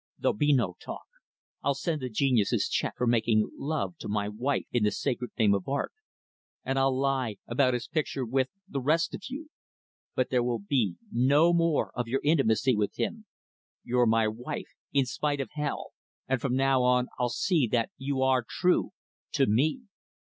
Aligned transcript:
"There'll 0.17 0.33
be 0.33 0.51
no 0.51 0.77
talk. 0.79 1.05
I'll 1.61 1.75
send 1.75 2.01
the 2.01 2.09
genius 2.09 2.49
his 2.49 2.67
check 2.67 2.95
for 2.97 3.05
making 3.05 3.51
love 3.55 3.97
to 3.99 4.07
my 4.09 4.29
wife 4.29 4.65
in 4.71 4.81
the 4.83 4.89
sacred 4.89 5.29
name 5.37 5.53
of 5.53 5.67
art, 5.67 5.91
and 6.65 6.79
I'll 6.79 6.97
lie 6.99 7.37
about 7.45 7.75
his 7.75 7.87
picture 7.87 8.25
with 8.25 8.49
the 8.67 8.81
rest 8.81 9.13
of 9.13 9.21
you. 9.29 9.49
But 10.15 10.31
there 10.31 10.41
will 10.41 10.57
be 10.57 10.95
no 11.11 11.53
more 11.53 11.91
of 11.93 12.07
your 12.07 12.21
intimacy 12.23 12.75
with 12.75 12.95
him. 12.95 13.27
You're 13.83 14.07
my 14.07 14.27
wife, 14.27 14.71
in 14.91 15.05
spite 15.05 15.39
of 15.39 15.51
hell, 15.51 15.91
and 16.27 16.41
from 16.41 16.55
now 16.55 16.81
on 16.81 17.05
I'll 17.19 17.29
see 17.29 17.67
that 17.67 17.91
you 17.95 18.23
are 18.23 18.43
true 18.43 18.93
to 19.33 19.45
me. 19.45 19.81